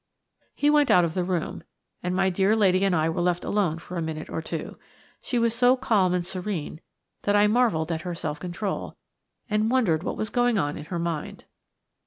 [0.55, 1.61] He went out of the room,
[2.01, 4.79] and my dear lady and I were left alone for a minute or two.
[5.21, 6.81] She was so calm and serene
[7.21, 8.97] that I marvelled at her self control,
[9.47, 11.45] and wondered what was going on in her mind.